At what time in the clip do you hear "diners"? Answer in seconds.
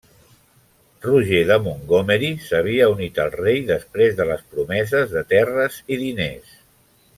6.09-6.61